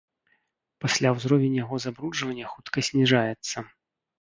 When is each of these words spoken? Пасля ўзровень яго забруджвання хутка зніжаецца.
Пасля 0.83 1.09
ўзровень 1.17 1.59
яго 1.63 1.75
забруджвання 1.85 2.45
хутка 2.55 2.77
зніжаецца. 2.89 3.57